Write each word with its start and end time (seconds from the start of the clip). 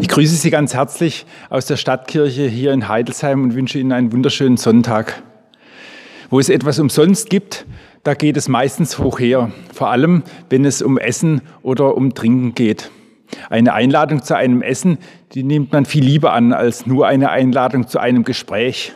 Ich 0.00 0.06
grüße 0.06 0.36
Sie 0.36 0.50
ganz 0.50 0.74
herzlich 0.74 1.26
aus 1.50 1.66
der 1.66 1.76
Stadtkirche 1.76 2.46
hier 2.46 2.72
in 2.72 2.86
Heidelsheim 2.86 3.42
und 3.42 3.56
wünsche 3.56 3.80
Ihnen 3.80 3.90
einen 3.90 4.12
wunderschönen 4.12 4.56
Sonntag. 4.56 5.24
Wo 6.30 6.38
es 6.38 6.48
etwas 6.48 6.78
umsonst 6.78 7.30
gibt, 7.30 7.66
da 8.04 8.14
geht 8.14 8.36
es 8.36 8.46
meistens 8.46 9.00
hoch 9.00 9.18
her, 9.18 9.50
vor 9.74 9.90
allem 9.90 10.22
wenn 10.50 10.64
es 10.64 10.82
um 10.82 10.98
Essen 10.98 11.40
oder 11.62 11.96
um 11.96 12.14
Trinken 12.14 12.54
geht. 12.54 12.92
Eine 13.50 13.74
Einladung 13.74 14.22
zu 14.22 14.36
einem 14.36 14.62
Essen, 14.62 14.98
die 15.32 15.42
nimmt 15.42 15.72
man 15.72 15.84
viel 15.84 16.04
lieber 16.04 16.32
an 16.32 16.52
als 16.52 16.86
nur 16.86 17.08
eine 17.08 17.30
Einladung 17.30 17.88
zu 17.88 17.98
einem 17.98 18.22
Gespräch. 18.22 18.92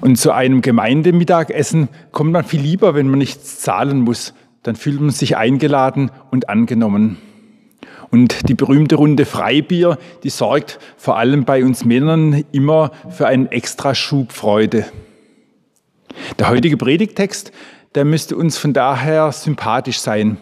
Und 0.00 0.16
zu 0.16 0.32
einem 0.32 0.62
Gemeindemittagessen 0.62 1.88
kommt 2.10 2.32
man 2.32 2.44
viel 2.44 2.60
lieber, 2.60 2.96
wenn 2.96 3.06
man 3.06 3.20
nichts 3.20 3.60
zahlen 3.60 4.00
muss. 4.00 4.34
Dann 4.64 4.74
fühlt 4.74 5.00
man 5.00 5.10
sich 5.10 5.36
eingeladen 5.36 6.10
und 6.32 6.48
angenommen. 6.48 7.18
Und 8.12 8.46
die 8.50 8.54
berühmte 8.54 8.96
Runde 8.96 9.24
Freibier, 9.24 9.98
die 10.22 10.28
sorgt 10.28 10.78
vor 10.98 11.16
allem 11.16 11.46
bei 11.46 11.64
uns 11.64 11.86
Männern 11.86 12.44
immer 12.52 12.92
für 13.08 13.26
einen 13.26 13.46
extra 13.46 13.94
Schub 13.94 14.32
Freude. 14.32 14.84
Der 16.38 16.50
heutige 16.50 16.76
Predigtext, 16.76 17.52
der 17.94 18.04
müsste 18.04 18.36
uns 18.36 18.58
von 18.58 18.74
daher 18.74 19.32
sympathisch 19.32 19.98
sein. 19.98 20.36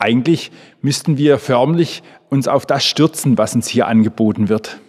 Eigentlich 0.00 0.50
müssten 0.80 1.16
wir 1.16 1.38
förmlich 1.38 2.02
uns 2.28 2.48
auf 2.48 2.66
das 2.66 2.84
stürzen, 2.84 3.38
was 3.38 3.54
uns 3.54 3.68
hier 3.68 3.86
angeboten 3.86 4.48
wird. 4.48 4.80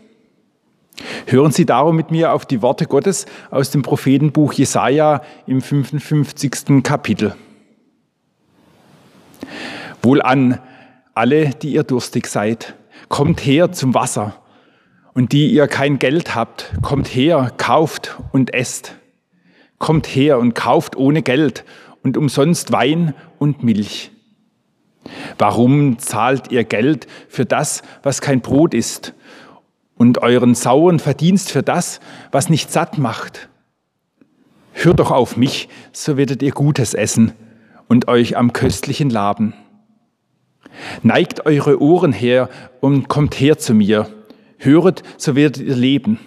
Hören 1.28 1.52
Sie 1.52 1.68
darum 1.68 1.96
mit 1.96 2.10
mir 2.10 2.34
auf 2.34 2.48
die 2.48 2.64
Worte 2.64 2.88
Gottes 2.88 3.28
aus 3.52 3.70
dem 3.70 3.84
Prophetenbuch 3.84 4.54
Jesaja 4.54 5.22
im 5.46 5.62
55. 5.62 6.82
Kapitel. 6.82 7.36
Wohlan, 10.02 10.60
alle, 11.14 11.50
die 11.50 11.74
ihr 11.74 11.84
durstig 11.84 12.28
seid, 12.28 12.76
kommt 13.10 13.46
her 13.46 13.72
zum 13.72 13.94
Wasser. 13.94 14.36
Und 15.14 15.32
die 15.32 15.52
ihr 15.52 15.68
kein 15.68 16.00
Geld 16.00 16.34
habt, 16.34 16.74
kommt 16.82 17.08
her, 17.08 17.52
kauft 17.58 18.18
und 18.32 18.54
esst. 18.54 18.96
Kommt 19.78 20.08
her 20.08 20.40
und 20.40 20.56
kauft 20.56 20.96
ohne 20.96 21.22
Geld 21.22 21.66
und 22.02 22.18
umsonst 22.18 22.72
Wein 22.72 23.14
und 23.38 23.64
Milch. 23.64 24.12
Warum 25.38 26.00
zahlt 26.00 26.52
ihr 26.52 26.64
Geld 26.64 27.08
für 27.28 27.46
das, 27.46 27.84
was 28.02 28.22
kein 28.22 28.42
Brot 28.42 28.74
ist, 28.74 29.14
und 29.96 30.18
euren 30.20 30.56
sauren 30.56 31.00
Verdienst 31.00 31.52
für 31.52 31.62
das, 31.62 32.00
was 32.32 32.50
nicht 32.50 32.72
satt 32.72 32.98
macht? 32.98 33.50
Hört 34.72 35.00
doch 35.00 35.12
auf 35.12 35.38
mich, 35.38 35.70
so 35.92 36.18
werdet 36.18 36.42
ihr 36.42 36.52
Gutes 36.52 36.94
essen 36.94 37.34
und 37.88 38.08
euch 38.08 38.36
am 38.36 38.54
köstlichen 38.54 39.10
laben. 39.10 39.54
Neigt 41.02 41.46
eure 41.46 41.82
Ohren 41.82 42.14
her 42.14 42.50
und 42.82 43.08
kommt 43.08 43.40
her 43.40 43.58
zu 43.58 43.74
mir. 43.74 44.10
Höret, 44.58 45.04
so 45.18 45.36
werdet 45.36 45.64
ihr 45.64 45.76
leben. 45.76 46.20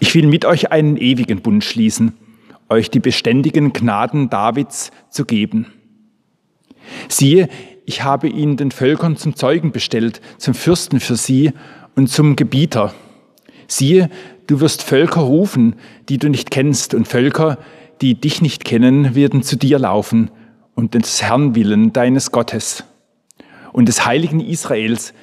Ich 0.00 0.14
will 0.14 0.26
mit 0.26 0.44
euch 0.44 0.70
einen 0.70 0.96
ewigen 0.96 1.40
Bund 1.40 1.64
schließen, 1.64 2.12
euch 2.68 2.90
die 2.90 3.00
beständigen 3.00 3.72
Gnaden 3.72 4.28
Davids 4.28 4.90
zu 5.10 5.24
geben. 5.24 5.66
Siehe, 7.08 7.48
ich 7.86 8.04
habe 8.04 8.28
ihn 8.28 8.56
den 8.56 8.70
Völkern 8.70 9.16
zum 9.16 9.34
Zeugen 9.34 9.72
bestellt, 9.72 10.20
zum 10.38 10.54
Fürsten 10.54 11.00
für 11.00 11.16
sie 11.16 11.52
und 11.96 12.08
zum 12.08 12.36
Gebieter. 12.36 12.94
Siehe, 13.66 14.10
du 14.46 14.60
wirst 14.60 14.82
Völker 14.82 15.22
rufen, 15.22 15.76
die 16.08 16.18
du 16.18 16.28
nicht 16.28 16.50
kennst, 16.50 16.94
und 16.94 17.08
Völker, 17.08 17.58
die 18.00 18.14
dich 18.14 18.42
nicht 18.42 18.64
kennen, 18.64 19.14
werden 19.14 19.42
zu 19.42 19.56
dir 19.56 19.78
laufen 19.78 20.30
und 20.74 20.94
des 20.94 21.22
Herrn 21.22 21.54
willen 21.54 21.92
deines 21.92 22.32
Gottes 22.32 22.84
und 23.72 23.86
des 23.86 24.06
Heiligen 24.06 24.40
Israels, 24.40 25.14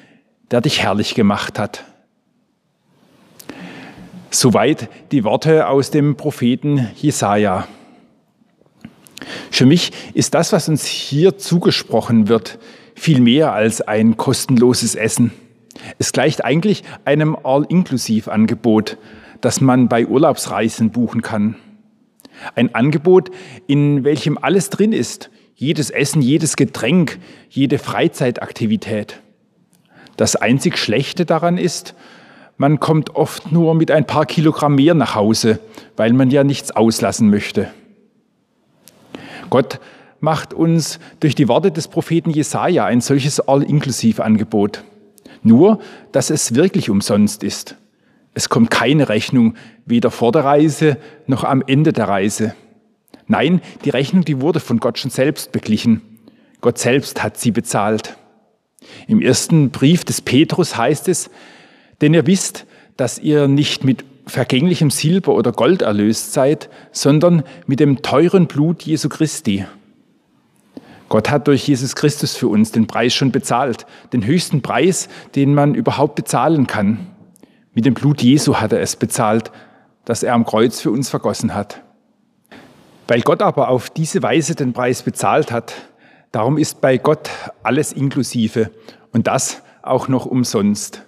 der 0.51 0.61
dich 0.61 0.81
herrlich 0.81 1.15
gemacht 1.15 1.59
hat. 1.59 1.85
Soweit 4.31 4.89
die 5.11 5.23
Worte 5.23 5.67
aus 5.67 5.91
dem 5.91 6.15
Propheten 6.15 6.87
Jesaja. 6.95 7.67
Für 9.51 9.65
mich 9.65 9.91
ist 10.13 10.33
das, 10.33 10.53
was 10.53 10.69
uns 10.69 10.85
hier 10.85 11.37
zugesprochen 11.37 12.27
wird, 12.27 12.59
viel 12.95 13.21
mehr 13.21 13.53
als 13.53 13.81
ein 13.81 14.17
kostenloses 14.17 14.95
Essen. 14.95 15.31
Es 15.97 16.11
gleicht 16.11 16.43
eigentlich 16.43 16.83
einem 17.05 17.35
All-Inklusiv-Angebot, 17.41 18.97
das 19.41 19.61
man 19.61 19.87
bei 19.87 20.05
Urlaubsreisen 20.05 20.91
buchen 20.91 21.21
kann. 21.21 21.55
Ein 22.55 22.75
Angebot, 22.75 23.31
in 23.67 24.03
welchem 24.03 24.37
alles 24.37 24.69
drin 24.69 24.93
ist, 24.93 25.29
jedes 25.59 25.89
Essen, 25.89 26.21
jedes 26.21 26.55
Getränk, 26.55 27.19
jede 27.49 27.79
Freizeitaktivität. 27.79 29.19
Das 30.15 30.37
einzig 30.37 30.77
Schlechte 30.77 31.25
daran 31.25 31.57
ist, 31.57 31.95
man 32.55 32.79
kommt 32.79 33.17
oft 33.17 33.51
nur 33.51 33.75
mit 33.75 33.91
ein 33.91 34.05
paar 34.05 34.25
Kilogramm 34.25 34.75
mehr 34.75 34.93
nach 34.93 35.15
Hause, 35.15 35.59
weil 35.97 36.13
man 36.13 36.29
ja 36.31 36.45
nichts 36.45 36.71
auslassen 36.71 37.29
möchte. 37.29 37.67
Gott 39.49 39.81
macht 40.21 40.53
uns 40.53 40.97
durch 41.19 41.35
die 41.35 41.49
Worte 41.49 41.71
des 41.71 41.89
Propheten 41.89 42.29
Jesaja 42.29 42.85
ein 42.85 43.01
solches 43.01 43.41
All-Inklusiv-Angebot. 43.41 44.85
Nur, 45.43 45.79
dass 46.13 46.29
es 46.29 46.55
wirklich 46.55 46.89
umsonst 46.89 47.43
ist. 47.43 47.75
Es 48.33 48.47
kommt 48.47 48.71
keine 48.71 49.09
Rechnung, 49.09 49.55
weder 49.85 50.09
vor 50.09 50.31
der 50.31 50.45
Reise 50.45 50.97
noch 51.27 51.43
am 51.43 51.61
Ende 51.67 51.91
der 51.91 52.07
Reise. 52.07 52.55
Nein, 53.29 53.61
die 53.85 53.91
Rechnung, 53.91 54.25
die 54.25 54.41
wurde 54.41 54.59
von 54.59 54.79
Gott 54.79 54.97
schon 54.97 55.11
selbst 55.11 55.51
beglichen. 55.51 56.01
Gott 56.61 56.79
selbst 56.79 57.23
hat 57.23 57.37
sie 57.37 57.51
bezahlt. 57.51 58.17
Im 59.07 59.21
ersten 59.21 59.69
Brief 59.69 60.03
des 60.03 60.21
Petrus 60.21 60.75
heißt 60.75 61.07
es, 61.07 61.29
denn 62.01 62.15
ihr 62.15 62.25
wisst, 62.25 62.65
dass 62.97 63.19
ihr 63.19 63.47
nicht 63.47 63.83
mit 63.83 64.03
vergänglichem 64.25 64.89
Silber 64.89 65.35
oder 65.35 65.51
Gold 65.51 65.83
erlöst 65.83 66.33
seid, 66.33 66.69
sondern 66.91 67.43
mit 67.67 67.79
dem 67.79 68.01
teuren 68.01 68.47
Blut 68.47 68.81
Jesu 68.81 69.09
Christi. 69.09 69.65
Gott 71.07 71.29
hat 71.29 71.47
durch 71.47 71.67
Jesus 71.67 71.95
Christus 71.95 72.35
für 72.35 72.47
uns 72.47 72.71
den 72.71 72.87
Preis 72.87 73.13
schon 73.13 73.31
bezahlt, 73.31 73.85
den 74.11 74.25
höchsten 74.25 74.63
Preis, 74.63 75.07
den 75.35 75.53
man 75.53 75.75
überhaupt 75.75 76.15
bezahlen 76.15 76.65
kann. 76.65 77.07
Mit 77.75 77.85
dem 77.85 77.93
Blut 77.93 78.23
Jesu 78.23 78.55
hat 78.55 78.73
er 78.73 78.81
es 78.81 78.95
bezahlt, 78.95 79.51
das 80.03 80.23
er 80.23 80.33
am 80.33 80.45
Kreuz 80.45 80.81
für 80.81 80.89
uns 80.89 81.09
vergossen 81.09 81.53
hat. 81.53 81.83
Weil 83.09 83.21
Gott 83.21 83.41
aber 83.41 83.69
auf 83.69 83.89
diese 83.89 84.21
Weise 84.21 84.53
den 84.53 84.71
Preis 84.71 85.01
bezahlt 85.01 85.51
hat, 85.51 85.73
darum 86.31 86.59
ist 86.59 86.79
bei 86.79 86.99
Gott 86.99 87.31
alles 87.63 87.91
inklusive 87.91 88.69
und 89.11 89.25
das 89.25 89.63
auch 89.81 90.07
noch 90.07 90.27
umsonst. 90.27 91.01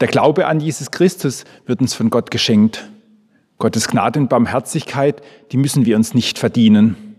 Der 0.00 0.08
Glaube 0.08 0.46
an 0.46 0.60
Jesus 0.60 0.90
Christus 0.90 1.44
wird 1.64 1.80
uns 1.80 1.94
von 1.94 2.10
Gott 2.10 2.30
geschenkt. 2.30 2.90
Gottes 3.56 3.88
Gnade 3.88 4.20
und 4.20 4.28
Barmherzigkeit, 4.28 5.22
die 5.52 5.56
müssen 5.56 5.86
wir 5.86 5.96
uns 5.96 6.12
nicht 6.12 6.38
verdienen. 6.38 7.16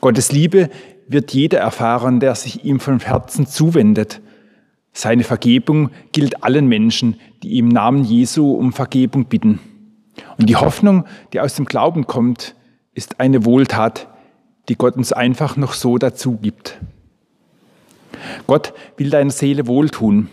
Gottes 0.00 0.32
Liebe 0.32 0.68
wird 1.06 1.32
jeder 1.32 1.60
erfahren, 1.60 2.18
der 2.18 2.34
sich 2.34 2.64
ihm 2.64 2.80
von 2.80 2.98
Herzen 2.98 3.46
zuwendet. 3.46 4.20
Seine 4.92 5.22
Vergebung 5.22 5.90
gilt 6.10 6.42
allen 6.42 6.66
Menschen, 6.66 7.14
die 7.44 7.58
im 7.58 7.68
Namen 7.68 8.02
Jesu 8.02 8.54
um 8.54 8.72
Vergebung 8.72 9.26
bitten. 9.26 9.60
Und 10.36 10.48
die 10.48 10.56
Hoffnung, 10.56 11.04
die 11.32 11.38
aus 11.38 11.54
dem 11.54 11.66
Glauben 11.66 12.08
kommt, 12.08 12.56
ist 12.94 13.20
eine 13.20 13.44
Wohltat, 13.44 14.08
die 14.68 14.76
Gott 14.76 14.96
uns 14.96 15.12
einfach 15.12 15.56
noch 15.56 15.72
so 15.72 15.98
dazu 15.98 16.36
gibt. 16.36 16.78
Gott 18.46 18.72
will 18.96 19.10
deiner 19.10 19.30
Seele 19.30 19.66
wohltun. 19.66 20.28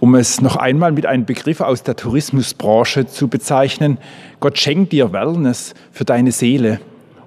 Um 0.00 0.14
es 0.14 0.40
noch 0.40 0.56
einmal 0.56 0.92
mit 0.92 1.06
einem 1.06 1.24
Begriff 1.24 1.60
aus 1.60 1.82
der 1.82 1.96
Tourismusbranche 1.96 3.06
zu 3.06 3.28
bezeichnen, 3.28 3.98
Gott 4.40 4.58
schenkt 4.58 4.92
dir 4.92 5.12
Wellness 5.12 5.74
für 5.90 6.04
deine 6.04 6.32
Seele, 6.32 6.80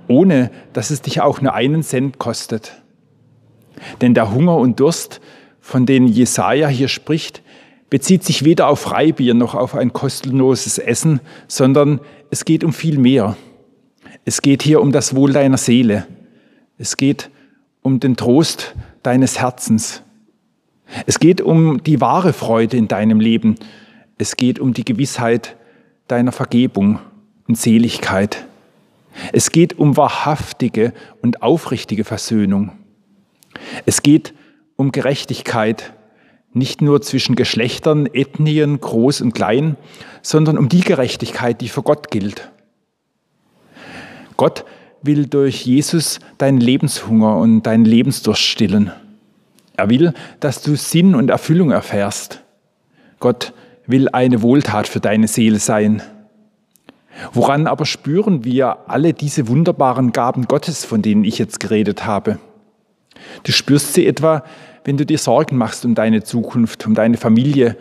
ohne 0.08 0.52
dass 0.74 0.92
es 0.92 1.02
dich 1.02 1.22
auch 1.22 1.42
nur 1.42 1.54
einen 1.54 1.82
Cent 1.82 2.20
kostet. 2.20 2.82
Denn 4.02 4.14
der 4.14 4.32
Hunger 4.32 4.58
und 4.58 4.80
Durst, 4.80 5.20
von 5.60 5.86
denen 5.86 6.08
Jesaja 6.08 6.68
hier 6.68 6.90
spricht, 6.90 7.42
bezieht 7.90 8.24
sich 8.24 8.46
weder 8.46 8.68
auf 8.68 8.82
Freibier 8.82 9.34
noch 9.34 9.56
auf 9.56 9.74
ein 9.74 9.94
kostenloses 9.94 10.78
Essen, 10.78 11.22
sondern 11.48 12.02
es 12.30 12.46
geht 12.46 12.64
um 12.64 12.74
viel 12.74 13.00
mehr. 13.00 13.36
Es 14.30 14.44
geht 14.44 14.62
hier 14.62 14.80
um 14.80 14.92
das 14.92 15.16
Wohl 15.16 15.34
deiner 15.34 15.58
Seele. 15.58 16.06
Es 16.78 16.98
geht 16.98 17.32
um 17.82 18.00
den 18.00 18.16
Trost 18.16 18.76
deines 19.02 19.40
Herzens. 19.40 20.04
Es 21.08 21.20
geht 21.20 21.42
um 21.42 21.82
die 21.82 22.00
wahre 22.00 22.32
Freude 22.32 22.78
in 22.78 22.88
deinem 22.88 23.20
Leben. 23.20 23.56
Es 24.20 24.38
geht 24.38 24.60
um 24.60 24.76
die 24.76 24.86
Gewissheit 24.86 25.56
deiner 26.08 26.32
Vergebung 26.32 27.00
und 27.48 27.58
Seligkeit. 27.58 28.46
Es 29.34 29.50
geht 29.50 29.80
um 29.80 29.98
wahrhaftige 29.98 30.94
und 31.24 31.42
aufrichtige 31.42 32.04
Versöhnung. 32.04 32.74
Es 33.88 34.04
geht 34.04 34.36
um 34.76 34.92
Gerechtigkeit, 34.92 35.92
nicht 36.54 36.84
nur 36.84 37.02
zwischen 37.02 37.36
Geschlechtern, 37.36 38.06
Ethnien, 38.06 38.80
groß 38.80 39.22
und 39.22 39.34
klein, 39.34 39.76
sondern 40.22 40.60
um 40.60 40.70
die 40.70 40.82
Gerechtigkeit, 40.82 41.62
die 41.62 41.70
für 41.70 41.82
Gott 41.82 42.12
gilt. 42.12 42.52
Gott 44.40 44.64
will 45.02 45.26
durch 45.26 45.66
Jesus 45.66 46.22
deinen 46.38 46.62
Lebenshunger 46.62 47.36
und 47.36 47.64
deinen 47.64 47.84
Lebensdurst 47.84 48.42
stillen. 48.42 48.90
Er 49.76 49.90
will, 49.90 50.14
dass 50.40 50.62
du 50.62 50.78
Sinn 50.78 51.14
und 51.14 51.30
Erfüllung 51.30 51.72
erfährst. 51.72 52.42
Gott 53.20 53.52
will 53.86 54.08
eine 54.08 54.42
Wohltat 54.42 54.88
für 54.88 55.02
deine 55.02 55.28
Seele 55.28 55.60
sein. 55.60 56.02
Woran 57.34 57.68
aber 57.68 57.86
spüren 57.86 58.46
wir 58.46 58.90
alle 58.90 59.14
diese 59.14 59.50
wunderbaren 59.50 60.14
Gaben 60.14 60.46
Gottes, 60.46 60.86
von 60.86 61.02
denen 61.02 61.26
ich 61.26 61.38
jetzt 61.38 61.60
geredet 61.60 62.06
habe? 62.06 62.40
Du 63.44 63.52
spürst 63.52 63.94
sie 63.94 64.08
etwa, 64.08 64.46
wenn 64.86 64.96
du 64.96 65.06
dir 65.06 65.18
Sorgen 65.18 65.58
machst 65.58 65.84
um 65.84 65.96
deine 65.96 66.24
Zukunft, 66.24 66.88
um 66.88 66.96
deine 66.96 67.18
Familie, 67.18 67.76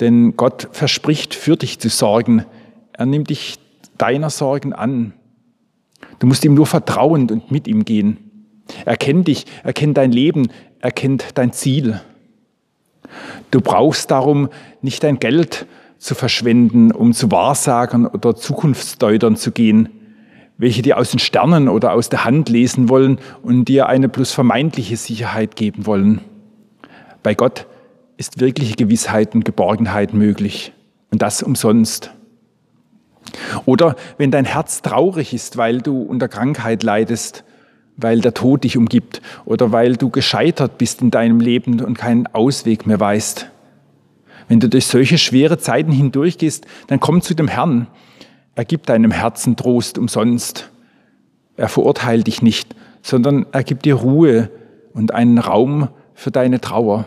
denn 0.00 0.36
Gott 0.36 0.70
verspricht, 0.72 1.36
für 1.36 1.56
dich 1.56 1.78
zu 1.78 1.88
sorgen. 1.88 2.44
Er 2.94 3.06
nimmt 3.06 3.30
dich 3.30 3.60
deiner 3.96 4.30
Sorgen 4.30 4.72
an. 4.72 5.12
Du 6.18 6.26
musst 6.26 6.44
ihm 6.44 6.54
nur 6.54 6.66
vertrauen 6.66 7.30
und 7.30 7.50
mit 7.50 7.68
ihm 7.68 7.84
gehen. 7.84 8.18
Er 8.84 8.96
kennt 8.96 9.28
dich, 9.28 9.46
er 9.62 9.72
kennt 9.72 9.96
dein 9.96 10.12
Leben, 10.12 10.48
er 10.80 10.90
kennt 10.90 11.26
dein 11.34 11.52
Ziel. 11.52 12.00
Du 13.50 13.60
brauchst 13.60 14.10
darum 14.10 14.48
nicht 14.82 15.02
dein 15.02 15.18
Geld 15.18 15.66
zu 15.98 16.14
verschwenden, 16.14 16.92
um 16.92 17.12
zu 17.12 17.30
Wahrsagern 17.30 18.06
oder 18.06 18.36
Zukunftsdeutern 18.36 19.36
zu 19.36 19.52
gehen, 19.52 19.88
welche 20.58 20.82
dir 20.82 20.98
aus 20.98 21.10
den 21.10 21.18
Sternen 21.18 21.68
oder 21.68 21.92
aus 21.92 22.08
der 22.08 22.24
Hand 22.24 22.48
lesen 22.48 22.88
wollen 22.88 23.18
und 23.42 23.66
dir 23.66 23.88
eine 23.88 24.08
bloß 24.08 24.32
vermeintliche 24.32 24.96
Sicherheit 24.96 25.56
geben 25.56 25.86
wollen. 25.86 26.20
Bei 27.22 27.34
Gott 27.34 27.66
ist 28.16 28.40
wirkliche 28.40 28.74
Gewissheit 28.74 29.34
und 29.34 29.44
Geborgenheit 29.44 30.12
möglich 30.12 30.72
und 31.10 31.22
das 31.22 31.42
umsonst. 31.42 32.12
Oder 33.66 33.96
wenn 34.16 34.30
dein 34.30 34.44
Herz 34.44 34.82
traurig 34.82 35.34
ist, 35.34 35.56
weil 35.56 35.80
du 35.80 36.02
unter 36.02 36.28
Krankheit 36.28 36.82
leidest, 36.82 37.44
weil 37.96 38.20
der 38.20 38.34
Tod 38.34 38.64
dich 38.64 38.76
umgibt 38.76 39.20
oder 39.44 39.72
weil 39.72 39.96
du 39.96 40.08
gescheitert 40.08 40.78
bist 40.78 41.02
in 41.02 41.10
deinem 41.10 41.40
Leben 41.40 41.80
und 41.80 41.98
keinen 41.98 42.26
Ausweg 42.28 42.86
mehr 42.86 43.00
weißt. 43.00 43.50
Wenn 44.46 44.60
du 44.60 44.68
durch 44.68 44.86
solche 44.86 45.18
schwere 45.18 45.58
Zeiten 45.58 45.92
hindurchgehst, 45.92 46.66
dann 46.86 47.00
komm 47.00 47.20
zu 47.20 47.34
dem 47.34 47.48
Herrn. 47.48 47.88
Er 48.54 48.64
gibt 48.64 48.88
deinem 48.88 49.10
Herzen 49.10 49.56
Trost 49.56 49.98
umsonst. 49.98 50.70
Er 51.56 51.68
verurteilt 51.68 52.28
dich 52.28 52.40
nicht, 52.40 52.74
sondern 53.02 53.46
er 53.52 53.64
gibt 53.64 53.84
dir 53.84 53.94
Ruhe 53.94 54.50
und 54.94 55.12
einen 55.12 55.38
Raum 55.38 55.88
für 56.14 56.30
deine 56.30 56.60
Trauer. 56.60 57.06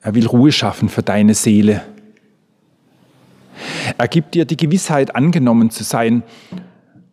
Er 0.00 0.14
will 0.14 0.26
Ruhe 0.26 0.52
schaffen 0.52 0.88
für 0.88 1.02
deine 1.02 1.34
Seele. 1.34 1.82
Er 3.98 4.08
gibt 4.08 4.34
dir 4.34 4.44
die 4.44 4.56
Gewissheit, 4.56 5.14
angenommen 5.14 5.70
zu 5.70 5.84
sein. 5.84 6.22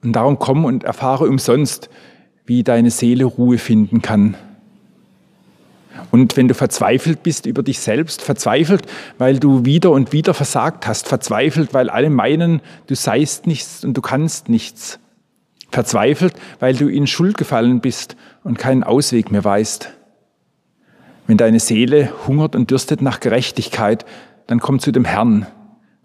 Und 0.03 0.13
darum 0.13 0.39
komm 0.39 0.65
und 0.65 0.83
erfahre 0.83 1.27
umsonst, 1.27 1.89
wie 2.45 2.63
deine 2.63 2.91
Seele 2.91 3.25
Ruhe 3.25 3.57
finden 3.57 4.01
kann. 4.01 4.35
Und 6.11 6.37
wenn 6.37 6.47
du 6.47 6.53
verzweifelt 6.53 7.23
bist 7.23 7.45
über 7.45 7.61
dich 7.61 7.79
selbst, 7.79 8.21
verzweifelt, 8.21 8.83
weil 9.17 9.39
du 9.39 9.65
wieder 9.65 9.91
und 9.91 10.11
wieder 10.11 10.33
versagt 10.33 10.87
hast, 10.87 11.07
verzweifelt, 11.07 11.73
weil 11.73 11.89
alle 11.89 12.09
meinen, 12.09 12.61
du 12.87 12.95
seist 12.95 13.47
nichts 13.47 13.83
und 13.83 13.95
du 13.95 14.01
kannst 14.01 14.49
nichts, 14.49 14.99
verzweifelt, 15.71 16.33
weil 16.59 16.75
du 16.75 16.87
in 16.87 17.05
Schuld 17.05 17.37
gefallen 17.37 17.81
bist 17.81 18.15
und 18.43 18.57
keinen 18.57 18.83
Ausweg 18.83 19.31
mehr 19.31 19.43
weißt. 19.43 19.93
Wenn 21.27 21.37
deine 21.37 21.59
Seele 21.59 22.11
hungert 22.27 22.55
und 22.55 22.71
dürstet 22.71 23.01
nach 23.01 23.19
Gerechtigkeit, 23.19 24.05
dann 24.47 24.59
komm 24.59 24.79
zu 24.79 24.91
dem 24.91 25.05
Herrn, 25.05 25.45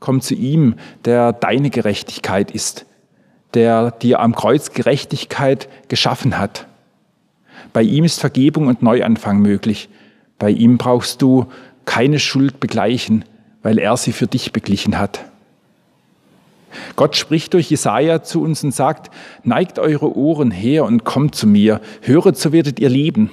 komm 0.04 0.20
zu 0.20 0.34
ihm, 0.34 0.74
der 1.06 1.32
deine 1.32 1.70
Gerechtigkeit 1.70 2.50
ist, 2.50 2.84
der 3.54 3.90
dir 3.90 4.20
am 4.20 4.34
Kreuz 4.34 4.72
Gerechtigkeit 4.72 5.66
geschaffen 5.88 6.36
hat. 6.36 6.66
Bei 7.72 7.80
ihm 7.80 8.04
ist 8.04 8.20
Vergebung 8.20 8.66
und 8.66 8.82
Neuanfang 8.82 9.38
möglich. 9.38 9.88
Bei 10.38 10.50
ihm 10.50 10.76
brauchst 10.76 11.22
du 11.22 11.46
keine 11.86 12.18
Schuld 12.18 12.60
begleichen, 12.60 13.24
weil 13.62 13.78
er 13.78 13.96
sie 13.96 14.12
für 14.12 14.26
dich 14.26 14.52
beglichen 14.52 14.98
hat. 14.98 15.24
Gott 16.96 17.16
spricht 17.16 17.54
durch 17.54 17.70
Jesaja 17.70 18.22
zu 18.22 18.42
uns 18.42 18.62
und 18.62 18.72
sagt: 18.72 19.10
Neigt 19.42 19.78
eure 19.78 20.14
Ohren 20.14 20.50
her 20.50 20.84
und 20.84 21.04
kommt 21.04 21.34
zu 21.34 21.46
mir, 21.46 21.80
höret, 22.02 22.36
so 22.36 22.52
werdet 22.52 22.78
ihr 22.78 22.90
leben. 22.90 23.30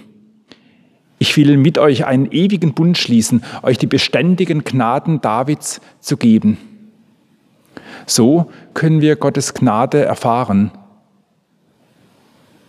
Ich 1.22 1.38
will 1.38 1.56
mit 1.56 1.78
euch 1.78 2.08
einen 2.08 2.32
ewigen 2.32 2.74
Bund 2.74 2.98
schließen, 2.98 3.44
euch 3.62 3.78
die 3.78 3.86
beständigen 3.86 4.64
Gnaden 4.64 5.22
Davids 5.22 5.80
zu 6.00 6.18
geben. 6.18 6.58
So 8.08 8.50
können 8.74 9.02
wir 9.02 9.18
Gottes 9.18 9.54
Gnade 9.54 10.04
erfahren. 10.04 10.72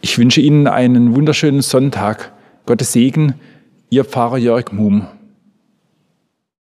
Ich 0.02 0.18
wünsche 0.18 0.42
Ihnen 0.42 0.66
einen 0.66 1.14
wunderschönen 1.14 1.62
Sonntag. 1.62 2.30
Gottes 2.66 2.92
Segen, 2.92 3.36
Ihr 3.88 4.04
Pfarrer 4.04 4.36
Jörg 4.36 4.70
Muhm. 4.70 5.06